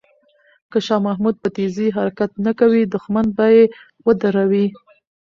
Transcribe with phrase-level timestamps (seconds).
[0.71, 3.63] که شاه محمود په تېزۍ حرکت نه کوي، دښمن به یې
[4.05, 4.65] ودروي.